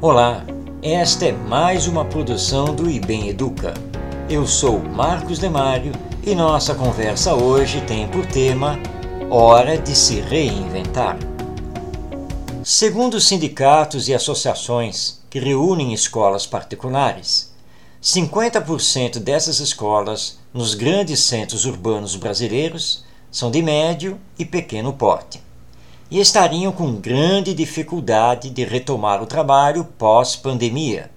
[0.00, 0.44] Olá,
[0.80, 3.74] esta é mais uma produção do IBEM Educa.
[4.30, 5.90] Eu sou Marcos Demário
[6.24, 8.78] e nossa conversa hoje tem por tema
[9.28, 11.18] Hora de se reinventar.
[12.62, 17.52] Segundo os sindicatos e associações que reúnem escolas particulares,
[18.00, 25.47] 50% dessas escolas nos grandes centros urbanos brasileiros são de médio e pequeno porte
[26.10, 31.10] e estariam com grande dificuldade de retomar o trabalho pós-pandemia,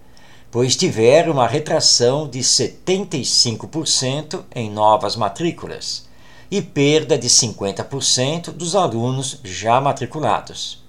[0.51, 6.05] pois tiveram uma retração de 75% em novas matrículas
[6.51, 10.83] e perda de 50% dos alunos já matriculados.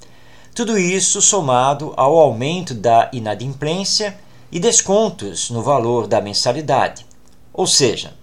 [0.52, 4.18] Tudo isso somado ao aumento da inadimplência
[4.50, 7.06] e descontos no valor da mensalidade,
[7.52, 8.14] ou seja,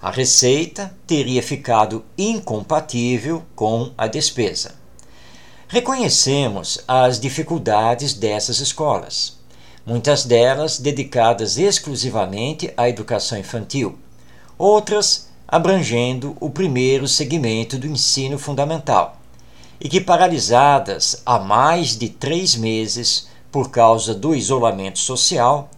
[0.00, 4.77] a receita teria ficado incompatível com a despesa.
[5.70, 9.36] Reconhecemos as dificuldades dessas escolas,
[9.84, 13.98] muitas delas dedicadas exclusivamente à educação infantil,
[14.56, 19.18] outras abrangendo o primeiro segmento do ensino fundamental,
[19.78, 25.68] e que, paralisadas há mais de três meses por causa do isolamento social,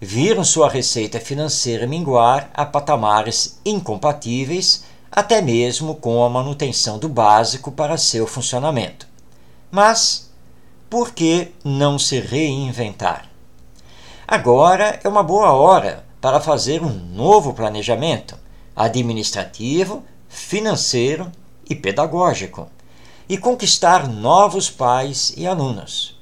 [0.00, 7.70] viram sua receita financeira minguar a patamares incompatíveis até mesmo com a manutenção do básico
[7.70, 9.06] para seu funcionamento.
[9.70, 10.30] Mas
[10.88, 13.28] por que não se reinventar?
[14.26, 18.38] Agora é uma boa hora para fazer um novo planejamento
[18.74, 21.30] administrativo, financeiro
[21.68, 22.68] e pedagógico
[23.28, 26.16] e conquistar novos pais e alunos.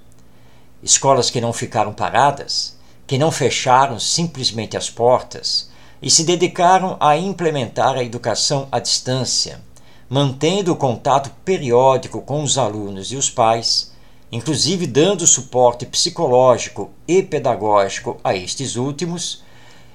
[0.82, 7.16] Escolas que não ficaram paradas, que não fecharam simplesmente as portas e se dedicaram a
[7.16, 9.60] implementar a educação à distância
[10.08, 13.92] mantendo o contato periódico com os alunos e os pais,
[14.30, 19.42] inclusive dando suporte psicológico e pedagógico a estes últimos,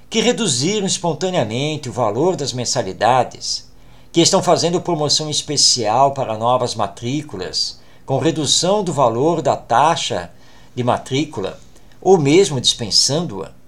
[0.08, 3.70] que reduziram espontaneamente o valor das mensalidades,
[4.10, 10.32] que estão fazendo promoção especial para novas matrículas, com redução do valor da taxa
[10.74, 11.60] de matrícula,
[12.00, 13.59] ou mesmo dispensando-a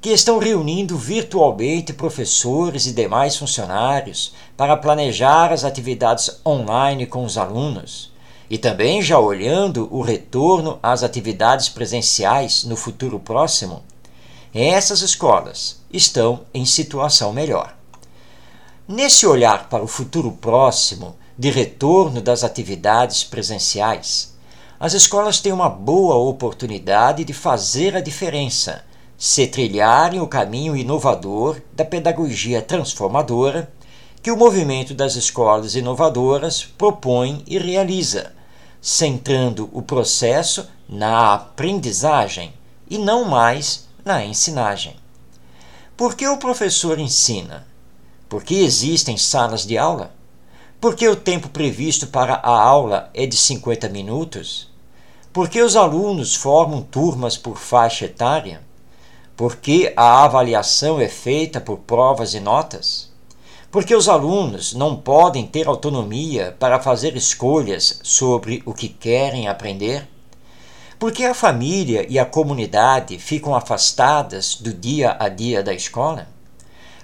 [0.00, 7.36] que estão reunindo virtualmente professores e demais funcionários para planejar as atividades online com os
[7.36, 8.10] alunos
[8.48, 13.82] e também já olhando o retorno às atividades presenciais no futuro próximo,
[14.52, 17.76] essas escolas estão em situação melhor.
[18.88, 24.34] Nesse olhar para o futuro próximo de retorno das atividades presenciais,
[24.80, 28.82] as escolas têm uma boa oportunidade de fazer a diferença
[29.20, 33.70] se trilharem o caminho inovador da pedagogia transformadora
[34.22, 38.32] que o movimento das escolas inovadoras propõe e realiza,
[38.80, 42.54] centrando o processo na aprendizagem
[42.88, 44.96] e não mais na ensinagem.
[45.98, 47.66] Por que o professor ensina?
[48.26, 50.14] Porque existem salas de aula?
[50.80, 54.70] Porque o tempo previsto para a aula é de 50 minutos?
[55.30, 58.69] Porque os alunos formam turmas por faixa etária?
[59.40, 63.10] Porque a avaliação é feita por provas e notas?
[63.70, 70.06] Porque os alunos não podem ter autonomia para fazer escolhas sobre o que querem aprender?
[70.98, 76.28] Porque a família e a comunidade ficam afastadas do dia a dia da escola?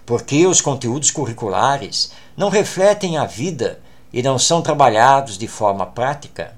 [0.04, 3.80] Porque os conteúdos curriculares não refletem a vida
[4.12, 6.54] e não são trabalhados de forma prática?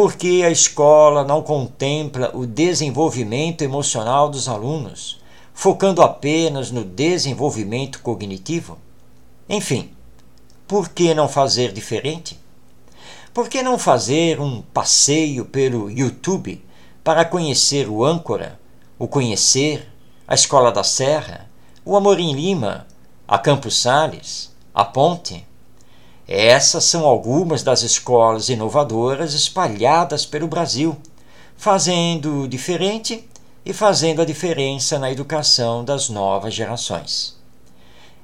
[0.00, 5.20] Porque a escola não contempla o desenvolvimento emocional dos alunos,
[5.52, 8.78] focando apenas no desenvolvimento cognitivo?
[9.48, 9.90] Enfim,
[10.68, 12.38] por que não fazer diferente?
[13.34, 16.64] Por que não fazer um passeio pelo YouTube
[17.02, 18.56] para conhecer o Âncora,
[19.00, 19.84] o Conhecer,
[20.28, 21.50] a Escola da Serra,
[21.84, 22.86] o Amorim Lima,
[23.26, 25.44] a Campos Sales, a Ponte?
[26.28, 30.94] Essas são algumas das escolas inovadoras espalhadas pelo Brasil,
[31.56, 33.26] fazendo diferente
[33.64, 37.34] e fazendo a diferença na educação das novas gerações.